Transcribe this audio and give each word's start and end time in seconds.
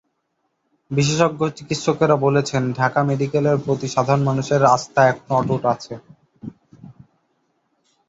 বিশেষজ্ঞ 0.91 1.41
চিকিৎসকেরা 1.57 2.15
বলছেন, 2.17 2.63
ঢাকা 2.73 2.99
মেডিকেলের 3.03 3.57
প্রতি 3.65 3.87
সাধারণ 3.87 4.21
মানুষের 4.23 4.61
আস্থা 4.75 5.01
এখনো 5.07 5.33
অটুট 5.37 5.63
আছে। 5.73 5.93